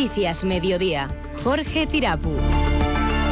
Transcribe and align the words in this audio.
Noticias 0.00 0.44
Mediodía. 0.46 1.08
Jorge 1.44 1.86
Tirapu. 1.86 2.34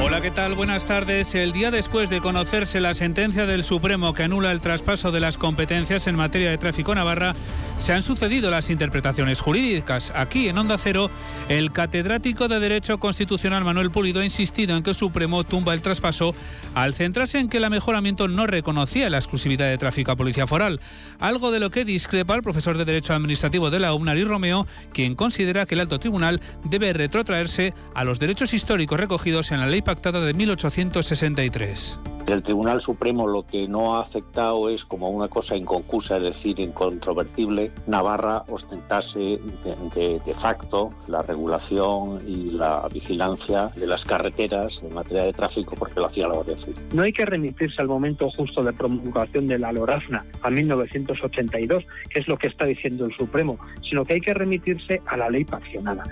Hola, 0.05 0.21
¿qué 0.21 0.31
tal? 0.31 0.55
Buenas 0.55 0.85
tardes. 0.85 1.35
El 1.35 1.53
día 1.53 1.71
después 1.71 2.11
de 2.11 2.21
conocerse 2.21 2.79
la 2.83 2.93
sentencia 2.93 3.47
del 3.47 3.65
Supremo 3.65 4.13
que 4.13 4.25
anula 4.25 4.53
el 4.53 4.61
traspaso 4.61 5.11
de 5.11 5.21
las 5.21 5.39
competencias 5.39 6.07
en 6.07 6.15
materia 6.15 6.51
de 6.51 6.59
tráfico 6.59 6.95
Navarra, 6.95 7.35
se 7.79 7.93
han 7.93 8.03
sucedido 8.03 8.51
las 8.51 8.71
interpretaciones 8.71 9.41
jurídicas. 9.41 10.13
Aquí, 10.15 10.49
en 10.49 10.59
Onda 10.59 10.77
Cero, 10.79 11.11
el 11.49 11.73
catedrático 11.73 12.49
de 12.49 12.61
Derecho 12.61 12.99
Constitucional 12.99 13.65
Manuel 13.65 13.91
Pulido 13.91 14.21
ha 14.21 14.25
insistido 14.25 14.77
en 14.77 14.83
que 14.83 14.91
el 14.91 14.97
Supremo 14.97 15.45
tumba 15.45 15.75
el 15.75 15.83
traspaso 15.83 16.35
al 16.75 16.95
centrarse 16.95 17.39
en 17.39 17.49
que 17.49 17.59
el 17.59 17.71
mejoramiento 17.71 18.29
no 18.29 18.47
reconocía 18.47 19.11
la 19.11 19.19
exclusividad 19.19 19.69
de 19.69 19.79
tráfico 19.79 20.13
a 20.13 20.17
Policía 20.17 20.47
Foral, 20.47 20.81
algo 21.19 21.51
de 21.51 21.61
lo 21.61 21.71
que 21.71 21.85
discrepa 21.85 22.35
el 22.35 22.43
profesor 22.43 22.77
de 22.77 22.85
Derecho 22.85 23.15
Administrativo 23.15 23.71
de 23.71 23.81
la 23.81 23.95
UNAR 23.95 24.19
y 24.19 24.25
Romeo, 24.25 24.67
quien 24.93 25.15
considera 25.15 25.67
que 25.67 25.75
el 25.75 25.81
alto 25.81 25.99
tribunal 25.99 26.41
debe 26.65 26.93
retrotraerse 26.93 27.75
a 27.95 28.05
los 28.05 28.19
derechos 28.19 28.53
históricos 28.53 28.99
recogidos 28.99 29.53
en 29.53 29.61
la 29.61 29.67
ley 29.67 29.83
pactada 29.83 30.21
de 30.21 30.35
1863. 30.35 32.18
El 32.29 32.43
Tribunal 32.43 32.83
Supremo 32.83 33.27
lo 33.27 33.47
que 33.47 33.67
no 33.67 33.97
ha 33.97 34.03
aceptado 34.03 34.69
es 34.69 34.85
como 34.85 35.09
una 35.09 35.29
cosa 35.29 35.57
inconcusa, 35.57 36.19
es 36.19 36.25
decir, 36.25 36.61
incontrovertible, 36.61 37.71
Navarra 37.87 38.45
ostentase 38.49 39.19
de, 39.65 40.21
de, 40.23 40.35
facto 40.35 40.91
la 41.09 41.23
regulación 41.23 42.21
y 42.27 42.51
la 42.51 42.87
vigilancia 42.93 43.69
de 43.69 43.87
las 43.87 44.05
carreteras 44.05 44.83
en 44.83 44.95
materia 44.95 45.25
de 45.25 45.33
tráfico 45.33 45.75
porque 45.75 46.01
lo 46.01 46.07
hacía 46.07 46.29
la 46.29 46.35
Guardia 46.35 46.59
Civil. 46.59 46.77
No 46.93 47.03
hay 47.03 47.15
que 47.15 47.25
remitirse 47.25 47.81
al 47.81 47.89
momento 47.89 48.29
justo 48.31 48.63
de 48.63 48.75
promulgación 48.75 49.49
de 49.49 49.59
la 49.59 49.73
LORAFNA 49.73 50.27
a 50.43 50.51
1982, 50.51 51.83
que 52.11 52.21
es 52.21 52.29
lo 52.29 52.37
que 52.37 52.49
está 52.49 52.67
diciendo 52.67 53.07
el 53.07 53.17
Supremo, 53.17 53.59
sino 53.89 54.05
que 54.05 54.15
hay 54.15 54.21
que 54.21 54.35
remitirse 54.35 55.01
a 55.07 55.17
la 55.17 55.31
ley 55.31 55.47
paccionada. 55.47 56.05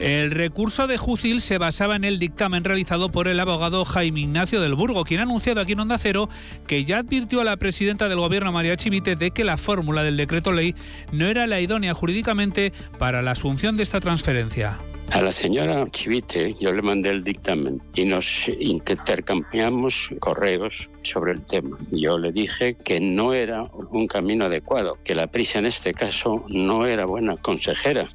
El 0.00 0.32
recurso 0.32 0.88
de 0.88 0.98
Jucil 0.98 1.40
se 1.40 1.56
basaba 1.58 1.94
en 1.94 2.02
el 2.02 2.18
dictamen 2.18 2.64
realizado 2.64 3.10
por 3.10 3.28
el 3.28 3.38
abogado 3.38 3.84
Jaime 3.84 4.22
Ignacio 4.22 4.60
del 4.60 4.74
Burgo, 4.74 5.04
quien 5.04 5.20
ha 5.20 5.22
anunciado 5.22 5.60
aquí 5.60 5.72
en 5.72 5.80
Onda 5.80 5.98
Cero 5.98 6.28
que 6.66 6.84
ya 6.84 6.98
advirtió 6.98 7.40
a 7.40 7.44
la 7.44 7.56
presidenta 7.56 8.08
del 8.08 8.18
gobierno, 8.18 8.50
María 8.50 8.76
Chivite, 8.76 9.14
de 9.14 9.30
que 9.30 9.44
la 9.44 9.56
fórmula 9.56 10.02
del 10.02 10.16
decreto 10.16 10.52
ley 10.52 10.74
no 11.12 11.26
era 11.26 11.46
la 11.46 11.60
idónea 11.60 11.94
jurídicamente 11.94 12.72
para 12.98 13.22
la 13.22 13.30
asunción 13.32 13.76
de 13.76 13.84
esta 13.84 14.00
transferencia. 14.00 14.78
A 15.12 15.22
la 15.22 15.30
señora 15.30 15.86
Chivite 15.90 16.56
yo 16.58 16.72
le 16.72 16.82
mandé 16.82 17.10
el 17.10 17.22
dictamen 17.22 17.80
y 17.94 18.04
nos 18.04 18.48
intercambiamos 18.58 20.10
correos 20.18 20.90
sobre 21.02 21.32
el 21.32 21.42
tema. 21.42 21.76
Yo 21.92 22.18
le 22.18 22.32
dije 22.32 22.74
que 22.74 22.98
no 22.98 23.32
era 23.32 23.62
un 23.90 24.08
camino 24.08 24.46
adecuado, 24.46 24.98
que 25.04 25.14
la 25.14 25.28
prisa 25.28 25.60
en 25.60 25.66
este 25.66 25.94
caso 25.94 26.44
no 26.48 26.86
era 26.86 27.04
buena 27.04 27.36
consejera 27.36 28.08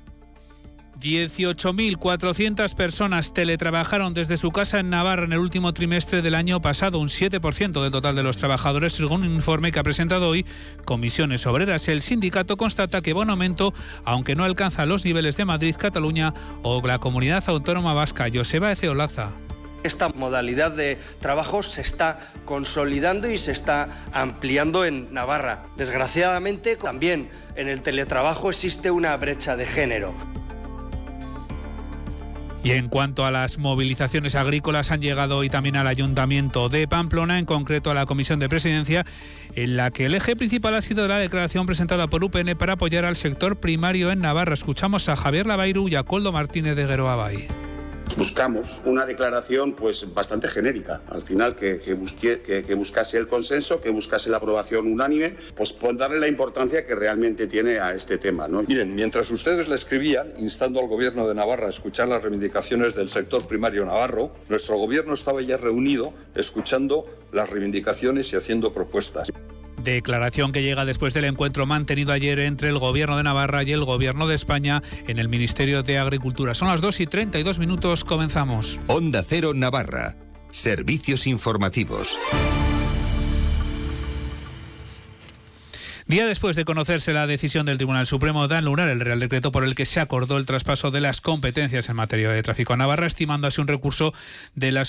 18.400 0.99 2.75
personas 2.75 3.33
teletrabajaron 3.33 4.13
desde 4.13 4.35
su 4.35 4.51
casa 4.51 4.79
en 4.79 4.89
Navarra 4.89 5.23
en 5.23 5.31
el 5.31 5.39
último 5.39 5.73
trimestre 5.73 6.21
del 6.21 6.35
año 6.35 6.61
pasado, 6.61 6.99
un 6.99 7.07
7% 7.07 7.81
del 7.81 7.91
total 7.91 8.15
de 8.15 8.23
los 8.23 8.37
trabajadores, 8.37 8.93
según 8.93 9.23
un 9.23 9.33
informe 9.33 9.71
que 9.71 9.79
ha 9.79 9.83
presentado 9.83 10.27
hoy 10.27 10.45
Comisiones 10.83 11.47
Obreras. 11.47 11.87
El 11.87 12.01
sindicato 12.01 12.57
constata 12.57 13.01
que 13.01 13.13
buen 13.13 13.29
aumento, 13.29 13.73
aunque 14.03 14.35
no 14.35 14.43
alcanza 14.43 14.85
los 14.85 15.05
niveles 15.05 15.37
de 15.37 15.45
Madrid, 15.45 15.75
Cataluña 15.77 16.33
o 16.63 16.85
la 16.85 16.99
comunidad 16.99 17.43
autónoma 17.47 17.93
vasca. 17.93 18.27
Joseba 18.33 18.71
Eceolaza. 18.71 19.29
Esta 19.83 20.09
modalidad 20.09 20.73
de 20.73 20.97
trabajo 21.21 21.63
se 21.63 21.79
está 21.79 22.19
consolidando 22.43 23.31
y 23.31 23.37
se 23.37 23.53
está 23.53 23.87
ampliando 24.11 24.83
en 24.83 25.13
Navarra. 25.13 25.63
Desgraciadamente, 25.77 26.75
también 26.75 27.29
en 27.55 27.69
el 27.69 27.81
teletrabajo 27.81 28.49
existe 28.49 28.91
una 28.91 29.15
brecha 29.15 29.55
de 29.55 29.65
género. 29.65 30.38
Y 32.63 32.71
en 32.71 32.89
cuanto 32.89 33.25
a 33.25 33.31
las 33.31 33.57
movilizaciones 33.57 34.35
agrícolas, 34.35 34.91
han 34.91 35.01
llegado 35.01 35.37
hoy 35.37 35.49
también 35.49 35.77
al 35.77 35.87
Ayuntamiento 35.87 36.67
de 36.67 36.87
Pamplona, 36.87 37.39
en 37.39 37.45
concreto 37.45 37.89
a 37.89 37.93
la 37.93 38.05
Comisión 38.05 38.39
de 38.39 38.49
Presidencia, 38.49 39.05
en 39.55 39.77
la 39.77 39.91
que 39.91 40.05
el 40.05 40.15
eje 40.15 40.35
principal 40.35 40.75
ha 40.75 40.81
sido 40.81 41.07
la 41.07 41.17
declaración 41.17 41.65
presentada 41.65 42.07
por 42.07 42.23
UPN 42.23 42.57
para 42.57 42.73
apoyar 42.73 43.05
al 43.05 43.15
sector 43.15 43.59
primario 43.59 44.11
en 44.11 44.19
Navarra. 44.19 44.53
Escuchamos 44.53 45.07
a 45.07 45.15
Javier 45.15 45.47
Lavairu 45.47 45.87
y 45.87 45.95
a 45.95 46.03
Coldo 46.03 46.31
Martínez 46.31 46.75
de 46.75 46.85
Gueroabay 46.85 47.68
buscamos 48.15 48.79
una 48.85 49.05
declaración 49.05 49.73
pues 49.73 50.13
bastante 50.13 50.47
genérica, 50.47 51.01
al 51.09 51.21
final 51.21 51.55
que, 51.55 51.79
que, 51.79 51.93
busque, 51.93 52.41
que, 52.41 52.63
que, 52.63 52.73
buscase 52.73 53.17
el 53.17 53.27
consenso, 53.27 53.81
que 53.81 53.89
buscase 53.89 54.29
la 54.29 54.37
aprobación 54.37 54.91
unánime, 54.91 55.35
pues 55.55 55.73
por 55.73 55.95
darle 55.97 56.19
la 56.19 56.27
importancia 56.27 56.85
que 56.85 56.95
realmente 56.95 57.47
tiene 57.47 57.79
a 57.79 57.93
este 57.93 58.17
tema. 58.17 58.47
¿no? 58.47 58.63
Miren, 58.63 58.95
mientras 58.95 59.31
ustedes 59.31 59.67
le 59.67 59.75
escribían, 59.75 60.33
instando 60.37 60.79
al 60.79 60.87
Gobierno 60.87 61.27
de 61.27 61.35
Navarra 61.35 61.67
a 61.67 61.69
escuchar 61.69 62.07
las 62.07 62.23
reivindicaciones 62.23 62.95
del 62.95 63.09
sector 63.09 63.45
primario 63.47 63.85
navarro, 63.85 64.31
nuestro 64.49 64.77
Gobierno 64.77 65.13
estaba 65.13 65.41
ya 65.41 65.57
reunido 65.57 66.13
escuchando 66.35 67.05
las 67.31 67.49
reivindicaciones 67.49 68.31
y 68.33 68.35
haciendo 68.35 68.71
propuestas. 68.71 69.29
Declaración 69.83 70.51
que 70.51 70.61
llega 70.61 70.85
después 70.85 71.13
del 71.13 71.25
encuentro 71.25 71.65
mantenido 71.65 72.13
ayer 72.13 72.39
entre 72.39 72.69
el 72.69 72.79
Gobierno 72.79 73.17
de 73.17 73.23
Navarra 73.23 73.63
y 73.63 73.71
el 73.71 73.85
Gobierno 73.85 74.27
de 74.27 74.35
España 74.35 74.83
en 75.07 75.19
el 75.19 75.29
Ministerio 75.29 75.83
de 75.83 75.97
Agricultura. 75.97 76.53
Son 76.53 76.67
las 76.67 76.81
2 76.81 76.99
y 77.01 77.07
32 77.07 77.59
minutos, 77.59 78.03
comenzamos. 78.03 78.79
Onda 78.87 79.23
Cero 79.23 79.53
Navarra. 79.53 80.15
Servicios 80.51 81.27
informativos. 81.27 82.17
Día 86.09 86.25
después 86.25 86.55
de 86.55 86.65
conocerse 86.65 87.13
la 87.13 87.27
decisión 87.27 87.67
del 87.67 87.77
Tribunal 87.77 88.07
Supremo 88.07 88.47
de 88.47 88.55
anular 88.55 88.89
el 88.89 88.99
Real 88.99 89.19
Decreto 89.19 89.51
por 89.51 89.63
el 89.63 89.75
que 89.75 89.85
se 89.85 89.99
acordó 89.99 90.39
el 90.39 90.47
traspaso 90.47 90.89
de 90.89 91.01
las 91.01 91.21
competencias 91.21 91.87
en 91.87 91.97
materia 91.97 92.31
de 92.31 92.41
tráfico 92.41 92.73
a 92.73 92.77
Navarra, 92.77 93.05
estimando 93.05 93.45
así 93.45 93.61
un 93.61 93.67
recurso 93.67 94.11
de 94.55 94.71
la, 94.71 94.85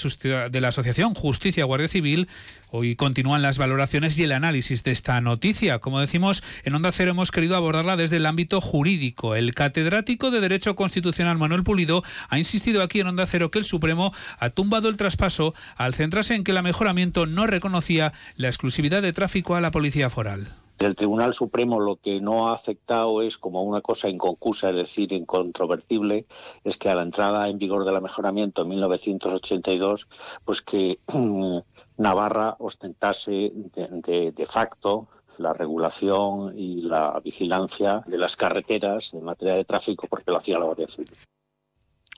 de 0.50 0.60
la 0.62 0.68
Asociación 0.68 1.12
Justicia 1.12 1.66
Guardia 1.66 1.88
Civil, 1.88 2.26
hoy 2.70 2.96
continúan 2.96 3.42
las 3.42 3.58
valoraciones 3.58 4.16
y 4.16 4.22
el 4.22 4.32
análisis 4.32 4.82
de 4.82 4.92
esta 4.92 5.20
noticia. 5.20 5.78
Como 5.78 6.00
decimos, 6.00 6.42
en 6.64 6.74
Onda 6.74 6.90
Cero 6.90 7.10
hemos 7.10 7.30
querido 7.30 7.54
abordarla 7.54 7.98
desde 7.98 8.16
el 8.16 8.24
ámbito 8.24 8.62
jurídico. 8.62 9.34
El 9.34 9.52
catedrático 9.52 10.30
de 10.30 10.40
Derecho 10.40 10.74
Constitucional 10.74 11.36
Manuel 11.36 11.64
Pulido 11.64 12.02
ha 12.30 12.38
insistido 12.38 12.82
aquí 12.82 13.00
en 13.00 13.08
Onda 13.08 13.26
Cero 13.26 13.50
que 13.50 13.58
el 13.58 13.66
Supremo 13.66 14.14
ha 14.38 14.48
tumbado 14.48 14.88
el 14.88 14.96
traspaso 14.96 15.52
al 15.76 15.92
centrarse 15.92 16.34
en 16.34 16.44
que 16.44 16.52
el 16.52 16.62
mejoramiento 16.62 17.26
no 17.26 17.46
reconocía 17.46 18.14
la 18.36 18.48
exclusividad 18.48 19.02
de 19.02 19.12
tráfico 19.12 19.54
a 19.54 19.60
la 19.60 19.70
Policía 19.70 20.08
Foral. 20.08 20.54
El 20.80 20.96
Tribunal 20.96 21.34
Supremo 21.34 21.78
lo 21.78 21.96
que 21.96 22.20
no 22.20 22.48
ha 22.48 22.54
aceptado 22.54 23.20
es 23.20 23.36
como 23.36 23.62
una 23.62 23.82
cosa 23.82 24.08
inconcusa, 24.08 24.70
es 24.70 24.76
decir, 24.76 25.12
incontrovertible, 25.12 26.24
es 26.64 26.78
que 26.78 26.88
a 26.88 26.94
la 26.94 27.02
entrada 27.02 27.50
en 27.50 27.58
vigor 27.58 27.84
del 27.84 28.00
mejoramiento 28.00 28.62
en 28.62 28.70
1982, 28.70 30.08
pues 30.42 30.62
que 30.62 30.98
Navarra 31.98 32.56
ostentase 32.60 33.52
de, 33.52 33.88
de, 33.90 34.32
de, 34.32 34.46
facto 34.46 35.06
la 35.36 35.52
regulación 35.52 36.54
y 36.56 36.80
la 36.80 37.20
vigilancia 37.22 38.02
de 38.06 38.16
las 38.16 38.36
carreteras 38.36 39.12
en 39.12 39.22
materia 39.22 39.56
de 39.56 39.66
tráfico 39.66 40.06
porque 40.08 40.30
lo 40.30 40.38
hacía 40.38 40.58
la 40.58 40.64
Guardia 40.64 40.88
Civil. 40.88 41.14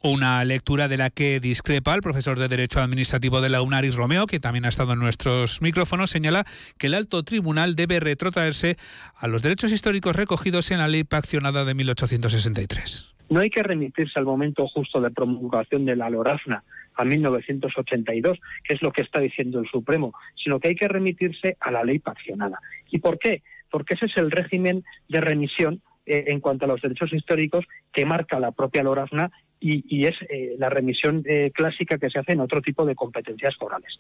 Una 0.05 0.45
lectura 0.45 0.89
de 0.89 0.97
la 0.97 1.11
que 1.11 1.39
discrepa 1.39 1.95
el 1.95 2.03
profesor 2.03 2.37
de 2.37 2.49
Derecho 2.49 2.81
Administrativo 2.81 3.41
de 3.41 3.49
la 3.49 3.63
UNARIS 3.63 3.95
Romeo, 3.95 4.27
que 4.27 4.41
también 4.41 4.65
ha 4.65 4.69
estado 4.69 4.95
en 4.95 4.99
nuestros 4.99 5.63
micrófonos, 5.63 6.11
señala 6.11 6.45
que 6.77 6.89
el 6.89 6.95
alto 6.95 7.23
tribunal 7.23 7.77
debe 7.77 8.01
retrotraerse 8.01 8.75
a 9.15 9.29
los 9.29 9.43
derechos 9.43 9.71
históricos 9.71 10.17
recogidos 10.17 10.73
en 10.73 10.79
la 10.79 10.89
ley 10.89 11.05
paccionada 11.05 11.65
de 11.65 11.75
1863. 11.75 13.15
No 13.31 13.39
hay 13.39 13.51
que 13.51 13.63
remitirse 13.63 14.19
al 14.19 14.25
momento 14.25 14.67
justo 14.67 15.01
de 15.01 15.13
promulgación 15.13 15.85
de 15.85 15.95
la 15.95 16.11
LORAFNA 16.11 16.65
a 16.97 17.05
1982, 17.05 18.41
que 18.65 18.75
es 18.75 18.83
lo 18.83 18.91
que 18.91 19.03
está 19.03 19.21
diciendo 19.21 19.61
el 19.61 19.69
Supremo, 19.69 20.15
sino 20.35 20.59
que 20.59 20.71
hay 20.71 20.75
que 20.75 20.89
remitirse 20.89 21.57
a 21.61 21.71
la 21.71 21.85
ley 21.85 22.01
paccionada. 22.01 22.59
¿Y 22.91 22.99
por 22.99 23.21
qué? 23.21 23.45
Porque 23.71 23.95
ese 23.95 24.07
es 24.07 24.17
el 24.17 24.33
régimen 24.33 24.83
de 25.09 25.21
remisión 25.21 25.81
eh, 26.07 26.25
en 26.27 26.41
cuanto 26.41 26.65
a 26.65 26.69
los 26.69 26.83
derechos 26.83 27.13
históricos 27.13 27.65
que 27.93 28.05
marca 28.05 28.41
la 28.41 28.51
propia 28.51 28.83
LORAFNA 28.83 29.31
y, 29.63 30.07
es 30.07 30.17
eh, 30.29 30.57
la 30.59 30.69
remisión 30.69 31.23
eh, 31.25 31.51
clásica 31.55 31.99
que 31.99 32.11
se 32.11 32.19
hace 32.19 32.33
en 32.33 32.41
otro 32.41 32.61
tipo 32.61 32.85
de 32.85 32.95
competencias 32.95 33.55
forales. 33.57 33.97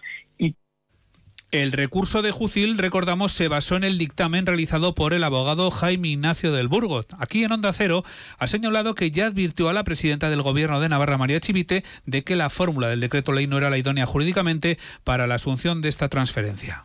El 1.52 1.70
recurso 1.70 2.22
de 2.22 2.30
Jucil, 2.30 2.78
recordamos, 2.78 3.32
se 3.32 3.46
basó 3.46 3.76
en 3.76 3.84
el 3.84 3.98
dictamen 3.98 4.46
realizado 4.46 4.94
por 4.94 5.12
el 5.12 5.22
abogado 5.22 5.70
Jaime 5.70 6.08
Ignacio 6.08 6.50
del 6.50 6.66
Burgo. 6.66 7.04
Aquí 7.18 7.44
en 7.44 7.52
Onda 7.52 7.74
Cero 7.74 8.04
ha 8.38 8.48
señalado 8.48 8.94
que 8.94 9.10
ya 9.10 9.26
advirtió 9.26 9.68
a 9.68 9.74
la 9.74 9.84
presidenta 9.84 10.30
del 10.30 10.40
Gobierno 10.40 10.80
de 10.80 10.88
Navarra, 10.88 11.18
María 11.18 11.40
Chivite, 11.40 11.84
de 12.06 12.24
que 12.24 12.36
la 12.36 12.48
fórmula 12.48 12.88
del 12.88 13.00
decreto 13.00 13.32
ley 13.32 13.46
no 13.46 13.58
era 13.58 13.68
la 13.68 13.76
idónea 13.76 14.06
jurídicamente 14.06 14.78
para 15.04 15.26
la 15.26 15.34
asunción 15.34 15.82
de 15.82 15.90
esta 15.90 16.08
transferencia. 16.08 16.84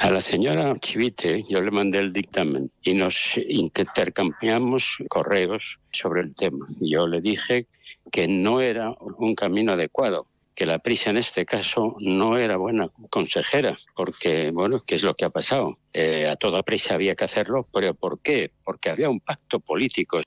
A 0.00 0.10
la 0.10 0.20
señora 0.20 0.76
Chivite 0.78 1.42
yo 1.48 1.60
le 1.60 1.70
mandé 1.70 1.98
el 1.98 2.12
dictamen 2.12 2.70
y 2.82 2.94
nos 2.94 3.36
intercambiamos 3.48 4.98
correos 5.08 5.80
sobre 5.90 6.20
el 6.20 6.34
tema. 6.34 6.66
Yo 6.80 7.06
le 7.06 7.20
dije 7.20 7.66
que 8.12 8.28
no 8.28 8.60
era 8.60 8.94
un 9.18 9.34
camino 9.34 9.72
adecuado, 9.72 10.28
que 10.54 10.66
la 10.66 10.78
prisa 10.78 11.10
en 11.10 11.16
este 11.16 11.44
caso 11.44 11.96
no 11.98 12.38
era 12.38 12.56
buena 12.56 12.88
consejera, 13.10 13.76
porque, 13.94 14.50
bueno, 14.50 14.82
¿qué 14.86 14.94
es 14.94 15.02
lo 15.02 15.14
que 15.14 15.24
ha 15.24 15.30
pasado? 15.30 15.76
Eh, 15.92 16.26
a 16.28 16.36
toda 16.36 16.62
prisa 16.62 16.94
había 16.94 17.14
que 17.14 17.24
hacerlo, 17.24 17.68
pero 17.72 17.94
¿por 17.94 18.20
qué? 18.20 18.52
Porque 18.64 18.90
había 18.90 19.10
un 19.10 19.20
pacto 19.20 19.60
político 19.60 20.20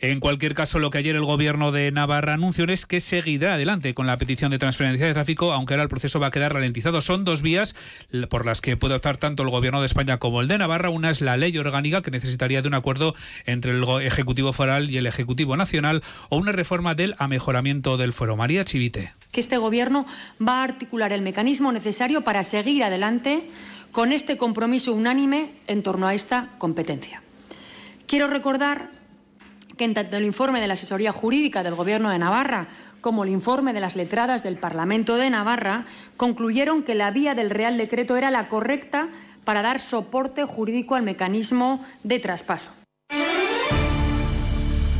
En 0.00 0.20
cualquier 0.20 0.54
caso, 0.54 0.78
lo 0.78 0.90
que 0.90 0.98
ayer 0.98 1.16
el 1.16 1.24
gobierno 1.24 1.72
de 1.72 1.90
Navarra 1.90 2.34
anunció 2.34 2.64
es 2.64 2.84
que 2.84 3.00
seguirá 3.00 3.54
adelante 3.54 3.94
con 3.94 4.06
la 4.06 4.18
petición 4.18 4.50
de 4.50 4.58
transferencia 4.58 5.06
de 5.06 5.14
tráfico, 5.14 5.52
aunque 5.52 5.74
ahora 5.74 5.84
el 5.84 5.88
proceso 5.88 6.20
va 6.20 6.28
a 6.28 6.30
quedar 6.30 6.52
ralentizado. 6.52 7.00
Son 7.00 7.24
dos 7.24 7.42
vías 7.42 7.74
por 8.28 8.44
las 8.44 8.60
que 8.60 8.76
puede 8.76 8.94
optar 8.94 9.16
tanto 9.16 9.42
el 9.42 9.50
gobierno 9.50 9.80
de 9.80 9.86
España 9.86 10.18
como 10.18 10.40
el 10.40 10.48
de 10.48 10.58
Navarra. 10.58 10.90
Una 10.90 11.10
es 11.10 11.20
la 11.20 11.36
ley 11.36 11.56
orgánica, 11.56 12.02
que 12.02 12.10
necesitaría 12.10 12.62
de 12.62 12.68
un 12.68 12.74
acuerdo 12.74 13.14
entre 13.46 13.72
el 13.72 13.84
Ejecutivo 14.02 14.52
Foral 14.52 14.90
y 14.90 14.98
el 14.98 15.06
Ejecutivo 15.06 15.56
Nacional, 15.56 16.02
o 16.28 16.36
una 16.36 16.52
reforma 16.52 16.94
del 16.94 17.14
amejoramiento 17.18 17.96
del 17.96 18.12
fuero. 18.12 18.36
María 18.36 18.64
Chivite. 18.64 19.12
Que 19.32 19.40
este 19.40 19.56
gobierno 19.56 20.06
va 20.46 20.60
a 20.60 20.64
articular 20.64 21.12
el 21.12 21.22
mecanismo 21.22 21.72
necesario 21.72 22.22
para 22.22 22.44
seguir 22.44 22.84
adelante 22.84 23.48
con 23.92 24.12
este 24.12 24.36
compromiso 24.36 24.92
unánime 24.92 25.52
en 25.66 25.82
torno 25.82 26.06
a 26.06 26.14
esta 26.14 26.50
competencia. 26.58 27.22
Quiero 28.06 28.26
recordar 28.26 28.90
que 29.76 29.84
en 29.84 29.94
tanto 29.94 30.16
el 30.16 30.24
informe 30.24 30.60
de 30.60 30.66
la 30.66 30.74
asesoría 30.74 31.12
jurídica 31.12 31.62
del 31.62 31.74
Gobierno 31.74 32.10
de 32.10 32.18
Navarra 32.18 32.68
como 33.00 33.24
el 33.24 33.30
informe 33.30 33.72
de 33.72 33.80
las 33.80 33.94
letradas 33.96 34.42
del 34.42 34.56
Parlamento 34.56 35.16
de 35.16 35.30
Navarra 35.30 35.84
concluyeron 36.16 36.82
que 36.82 36.94
la 36.94 37.10
vía 37.10 37.34
del 37.34 37.50
Real 37.50 37.76
Decreto 37.76 38.16
era 38.16 38.30
la 38.30 38.48
correcta 38.48 39.08
para 39.44 39.62
dar 39.62 39.80
soporte 39.80 40.44
jurídico 40.44 40.96
al 40.96 41.02
mecanismo 41.02 41.84
de 42.02 42.18
traspaso. 42.18 42.85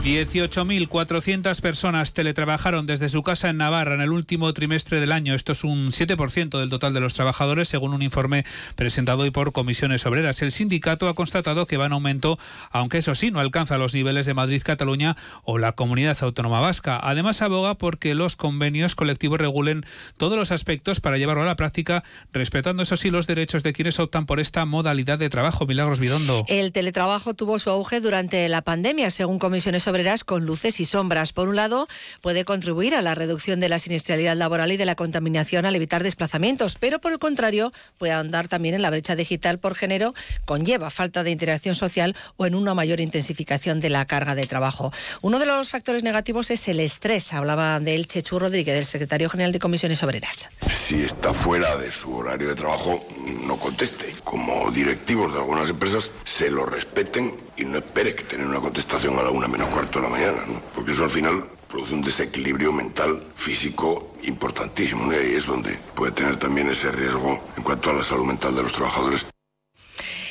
18.400 0.07 1.61
personas 1.61 2.13
teletrabajaron 2.13 2.87
desde 2.87 3.09
su 3.09 3.25
casa 3.25 3.49
en 3.49 3.57
Navarra 3.57 3.97
en 3.97 4.01
el 4.01 4.13
último 4.13 4.53
trimestre 4.53 5.01
del 5.01 5.11
año. 5.11 5.35
Esto 5.35 5.51
es 5.51 5.65
un 5.65 5.91
7% 5.91 6.61
del 6.61 6.71
total 6.71 6.95
de 6.95 7.01
los 7.01 7.15
trabajadores, 7.15 7.67
según 7.67 7.93
un 7.93 8.03
informe 8.03 8.45
presentado 8.77 9.25
hoy 9.25 9.33
por 9.33 9.51
comisiones 9.51 10.07
obreras. 10.07 10.43
El 10.43 10.53
sindicato 10.53 11.09
ha 11.09 11.15
constatado 11.15 11.67
que 11.67 11.77
va 11.77 11.87
en 11.87 11.93
aumento, 11.93 12.39
aunque 12.71 12.99
eso 12.99 13.17
sí, 13.17 13.33
no 13.33 13.41
alcanza 13.41 13.79
los 13.79 13.95
niveles 13.95 14.27
de 14.27 14.35
Madrid, 14.35 14.63
Cataluña 14.65 15.17
o 15.43 15.59
la 15.59 15.73
comunidad 15.73 16.17
autónoma 16.21 16.61
vasca. 16.61 17.01
Además, 17.03 17.43
aboga 17.43 17.75
porque 17.75 18.15
los 18.15 18.37
convenios 18.37 18.95
colectivos 18.95 19.41
regulen 19.41 19.85
todos 20.19 20.39
los 20.39 20.53
aspectos 20.53 21.01
para 21.01 21.19
llevarlo 21.19 21.43
a 21.43 21.47
la 21.47 21.57
práctica, 21.57 22.05
respetando 22.33 22.85
eso 22.85 22.97
sí 22.97 23.11
los 23.11 23.27
derechos 23.27 23.65
de 23.65 23.73
quienes 23.73 23.99
optan 23.99 24.27
por 24.27 24.39
esta 24.39 24.67
modalidad 24.67 25.19
de 25.19 25.31
trabajo. 25.31 25.67
Milagros 25.67 25.99
Bidondo. 25.99 26.45
El 26.47 26.71
teletrabajo 26.71 27.35
tuvo 27.35 27.59
su 27.59 27.71
auge 27.71 28.01
durante 28.01 28.49
la 28.49 28.63
pandemia, 28.63 29.11
según 29.11 29.41
comisiones 29.41 29.89
obreras 29.89 29.96
con 30.27 30.45
luces 30.45 30.79
y 30.79 30.85
sombras. 30.85 31.33
Por 31.33 31.49
un 31.49 31.57
lado, 31.57 31.89
puede 32.21 32.45
contribuir 32.45 32.95
a 32.95 33.01
la 33.01 33.15
reducción 33.15 33.61
de 33.61 33.71
la 33.71 33.79
siniestralidad 33.79 34.37
laboral 34.37 34.71
y 34.71 34.77
de 34.77 34.85
la 34.85 34.95
contaminación 34.95 35.65
al 35.65 35.75
evitar 35.75 36.03
desplazamientos, 36.03 36.77
pero 36.79 36.99
por 36.99 37.13
el 37.13 37.19
contrario, 37.19 37.73
puede 37.97 38.13
andar 38.13 38.47
también 38.47 38.75
en 38.75 38.83
la 38.83 38.91
brecha 38.91 39.17
digital 39.17 39.59
por 39.59 39.75
género, 39.75 40.13
conlleva 40.45 40.91
falta 40.91 41.25
de 41.25 41.31
interacción 41.31 41.75
social 41.75 42.15
o 42.37 42.45
en 42.45 42.55
una 42.55 42.75
mayor 42.75 43.01
intensificación 43.01 43.81
de 43.81 43.89
la 43.89 44.05
carga 44.05 44.35
de 44.35 44.47
trabajo. 44.47 44.93
Uno 45.23 45.39
de 45.39 45.47
los 45.47 45.71
factores 45.71 46.03
negativos 46.03 46.51
es 46.51 46.69
el 46.69 46.81
estrés. 46.81 47.33
Hablaba 47.33 47.81
de 47.81 47.95
él 47.95 48.07
Chechu 48.07 48.39
Rodríguez, 48.39 48.75
del 48.75 48.85
secretario 48.85 49.31
general 49.31 49.53
de 49.53 49.61
Comisiones 49.61 50.03
Obreras. 50.03 50.51
Si 50.87 51.05
está 51.05 51.33
fuera 51.33 51.79
de 51.79 51.91
su 51.91 52.15
horario 52.15 52.49
de 52.49 52.55
trabajo, 52.55 53.03
no 53.47 53.57
conteste. 53.57 54.13
Como 54.25 54.71
directivos 54.71 55.33
de 55.33 55.39
algunas 55.39 55.71
empresas, 55.71 56.11
se 56.25 56.51
lo 56.51 56.67
respeten 56.67 57.47
y 57.57 57.65
no 57.65 57.79
espere 57.79 58.15
que 58.15 58.25
tener 58.25 58.47
una 58.47 58.61
contestación 58.61 59.19
a 59.19 59.23
la 59.23 59.31
una 59.31 59.49
menos 59.49 59.69
cuarto 59.77 60.01
de 60.01 60.07
la 60.07 60.11
mañana, 60.11 60.39
porque 60.75 60.93
eso 60.93 61.05
al 61.05 61.11
final 61.11 61.45
produce 61.69 61.93
un 61.93 62.01
desequilibrio 62.01 62.73
mental, 62.73 63.23
físico 63.35 64.15
importantísimo, 64.23 65.13
y 65.13 65.17
ahí 65.17 65.35
es 65.35 65.45
donde 65.45 65.77
puede 65.95 66.13
tener 66.13 66.39
también 66.39 66.71
ese 66.71 66.91
riesgo 66.91 67.39
en 67.59 67.63
cuanto 67.63 67.91
a 67.91 67.93
la 67.93 68.03
salud 68.03 68.25
mental 68.25 68.57
de 68.57 68.63
los 68.63 68.73
trabajadores. 68.73 69.27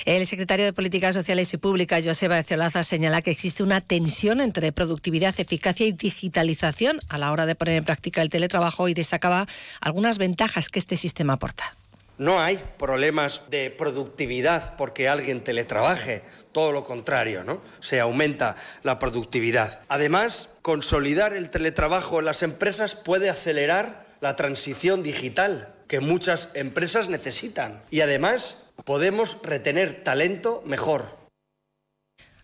El 0.05 0.25
secretario 0.25 0.65
de 0.65 0.73
Políticas 0.73 1.13
Sociales 1.13 1.53
y 1.53 1.57
Públicas, 1.57 2.03
Joseba 2.03 2.41
Ciolaza, 2.41 2.81
señala 2.81 3.21
que 3.21 3.29
existe 3.29 3.61
una 3.61 3.81
tensión 3.81 4.41
entre 4.41 4.71
productividad, 4.71 5.39
eficacia 5.39 5.85
y 5.85 5.91
digitalización 5.91 6.99
a 7.07 7.19
la 7.19 7.31
hora 7.31 7.45
de 7.45 7.53
poner 7.53 7.75
en 7.75 7.85
práctica 7.85 8.23
el 8.23 8.29
teletrabajo 8.29 8.87
y 8.87 8.95
destacaba 8.95 9.45
algunas 9.79 10.17
ventajas 10.17 10.69
que 10.69 10.79
este 10.79 10.97
sistema 10.97 11.33
aporta. 11.33 11.77
No 12.17 12.39
hay 12.39 12.63
problemas 12.77 13.41
de 13.49 13.69
productividad 13.71 14.75
porque 14.77 15.09
alguien 15.09 15.43
teletrabaje, 15.43 16.23
todo 16.53 16.71
lo 16.71 16.83
contrario, 16.83 17.43
¿no? 17.43 17.61
Se 17.81 17.99
aumenta 17.99 18.55
la 18.83 18.99
productividad. 18.99 19.81
Además, 19.89 20.49
consolidar 20.61 21.33
el 21.33 21.49
teletrabajo 21.49 22.19
en 22.19 22.25
las 22.25 22.43
empresas 22.43 22.95
puede 22.95 23.29
acelerar 23.29 24.05
la 24.21 24.35
transición 24.35 25.03
digital 25.03 25.73
que 25.87 25.99
muchas 25.99 26.49
empresas 26.53 27.09
necesitan. 27.09 27.83
Y 27.91 28.01
además, 28.01 28.57
podemos 28.85 29.37
retener 29.43 30.03
talento 30.03 30.63
mejor. 30.65 31.24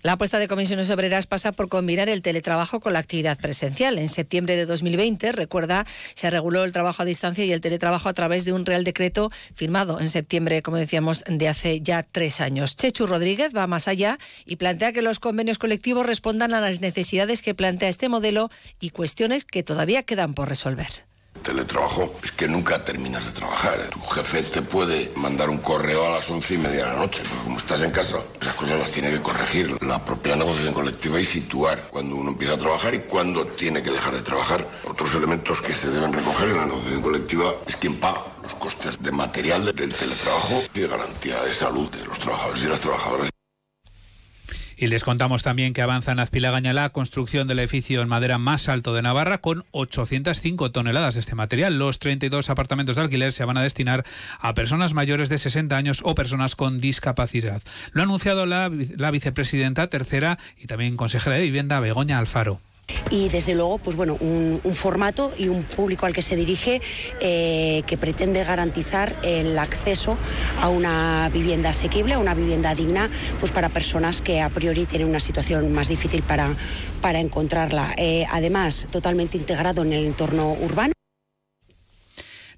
La 0.03 0.13
apuesta 0.13 0.39
de 0.39 0.47
comisiones 0.47 0.89
obreras 0.89 1.27
pasa 1.27 1.51
por 1.51 1.69
combinar 1.69 2.09
el 2.09 2.23
teletrabajo 2.23 2.79
con 2.79 2.93
la 2.93 2.99
actividad 2.99 3.37
presencial. 3.37 3.99
En 3.99 4.09
septiembre 4.09 4.55
de 4.55 4.65
2020, 4.65 5.31
recuerda, 5.31 5.85
se 6.15 6.31
reguló 6.31 6.63
el 6.63 6.71
trabajo 6.71 7.03
a 7.03 7.05
distancia 7.05 7.45
y 7.45 7.51
el 7.51 7.61
teletrabajo 7.61 8.09
a 8.09 8.13
través 8.13 8.43
de 8.43 8.53
un 8.53 8.65
Real 8.65 8.83
Decreto 8.83 9.29
firmado 9.53 9.99
en 9.99 10.09
septiembre, 10.09 10.63
como 10.63 10.77
decíamos, 10.77 11.23
de 11.27 11.47
hace 11.47 11.81
ya 11.81 12.01
tres 12.01 12.41
años. 12.41 12.75
Chechu 12.75 13.05
Rodríguez 13.05 13.55
va 13.55 13.67
más 13.67 13.87
allá 13.87 14.17
y 14.43 14.55
plantea 14.55 14.91
que 14.91 15.03
los 15.03 15.19
convenios 15.19 15.59
colectivos 15.59 16.05
respondan 16.05 16.55
a 16.55 16.61
las 16.61 16.81
necesidades 16.81 17.43
que 17.43 17.53
plantea 17.53 17.89
este 17.89 18.09
modelo 18.09 18.49
y 18.79 18.89
cuestiones 18.89 19.45
que 19.45 19.61
todavía 19.61 20.01
quedan 20.01 20.33
por 20.33 20.49
resolver. 20.49 21.10
Teletrabajo 21.41 22.13
es 22.23 22.31
que 22.31 22.47
nunca 22.47 22.83
terminas 22.83 23.25
de 23.25 23.31
trabajar. 23.31 23.89
Tu 23.89 23.99
jefe 24.01 24.43
te 24.43 24.61
puede 24.61 25.11
mandar 25.15 25.49
un 25.49 25.57
correo 25.57 26.05
a 26.05 26.17
las 26.17 26.29
once 26.29 26.53
y 26.53 26.57
media 26.59 26.85
de 26.85 26.93
la 26.93 26.99
noche, 26.99 27.23
pero 27.23 27.43
como 27.43 27.57
estás 27.57 27.81
en 27.81 27.91
casa, 27.91 28.19
esas 28.39 28.53
cosas 28.53 28.79
las 28.79 28.91
tiene 28.91 29.09
que 29.09 29.21
corregir 29.21 29.75
la 29.83 30.03
propia 30.05 30.35
negociación 30.35 30.73
colectiva 30.73 31.19
y 31.19 31.25
situar 31.25 31.81
cuando 31.89 32.15
uno 32.15 32.31
empieza 32.31 32.53
a 32.53 32.57
trabajar 32.57 32.93
y 32.93 32.99
cuando 32.99 33.45
tiene 33.45 33.81
que 33.81 33.89
dejar 33.89 34.13
de 34.13 34.21
trabajar. 34.21 34.67
Otros 34.87 35.15
elementos 35.15 35.61
que 35.61 35.73
se 35.73 35.89
deben 35.89 36.13
recoger 36.13 36.49
en 36.49 36.57
la 36.57 36.65
negociación 36.65 37.01
colectiva 37.01 37.55
es 37.65 37.75
quién 37.75 37.99
paga 37.99 38.21
los 38.43 38.53
costes 38.55 39.01
de 39.01 39.11
material 39.11 39.65
del 39.65 39.93
teletrabajo 39.93 40.63
y 40.73 40.79
de 40.79 40.87
garantía 40.87 41.41
de 41.43 41.53
salud 41.53 41.89
de 41.89 42.05
los 42.05 42.19
trabajadores 42.19 42.63
y 42.63 42.67
las 42.67 42.79
trabajadoras. 42.79 43.30
Y 44.81 44.87
les 44.87 45.03
contamos 45.03 45.43
también 45.43 45.73
que 45.73 45.83
avanza 45.83 46.11
en 46.11 46.17
Azpilagaña 46.17 46.73
la 46.73 46.89
construcción 46.89 47.47
del 47.47 47.59
edificio 47.59 48.01
en 48.01 48.07
madera 48.07 48.39
más 48.39 48.67
alto 48.67 48.95
de 48.95 49.03
Navarra 49.03 49.37
con 49.37 49.63
805 49.69 50.71
toneladas 50.71 51.13
de 51.13 51.19
este 51.19 51.35
material. 51.35 51.77
Los 51.77 51.99
32 51.99 52.49
apartamentos 52.49 52.95
de 52.95 53.03
alquiler 53.03 53.31
se 53.31 53.45
van 53.45 53.57
a 53.57 53.61
destinar 53.61 54.03
a 54.39 54.55
personas 54.55 54.95
mayores 54.95 55.29
de 55.29 55.37
60 55.37 55.77
años 55.77 56.01
o 56.03 56.15
personas 56.15 56.55
con 56.55 56.81
discapacidad. 56.81 57.61
Lo 57.91 58.01
ha 58.01 58.05
anunciado 58.05 58.47
la, 58.47 58.71
la 58.97 59.11
vicepresidenta 59.11 59.85
tercera 59.85 60.39
y 60.57 60.65
también 60.65 60.97
consejera 60.97 61.35
de 61.35 61.43
vivienda 61.43 61.79
Begoña 61.79 62.17
Alfaro 62.17 62.59
y 63.09 63.29
desde 63.29 63.55
luego 63.55 63.77
pues 63.77 63.95
bueno 63.95 64.17
un, 64.19 64.59
formato 64.73 65.33
y 65.37 65.47
un 65.47 65.63
público 65.63 66.05
al 66.05 66.13
que 66.13 66.21
se 66.21 66.35
dirige 66.35 66.81
eh, 67.19 67.83
que 67.85 67.97
pretende 67.97 68.43
garantizar 68.43 69.15
el 69.21 69.59
acceso 69.59 70.17
a 70.59 70.69
una 70.69 71.29
vivienda 71.31 71.69
asequible, 71.69 72.13
a 72.13 72.19
una 72.19 72.33
vivienda 72.33 72.73
digna 72.73 73.09
pues 73.39 73.51
para 73.51 73.69
personas 73.69 74.21
que 74.21 74.41
a 74.41 74.49
priori 74.49 74.85
tienen 74.85 75.07
una 75.07 75.19
situación 75.19 75.71
más 75.73 75.89
difícil 75.89 76.23
para, 76.23 76.55
para 77.01 77.19
encontrarla. 77.19 77.93
Eh, 77.97 78.25
además, 78.31 78.87
totalmente 78.91 79.37
integrado 79.37 79.81
en 79.83 79.93
el 79.93 80.05
entorno 80.05 80.53
urbano. 80.53 80.93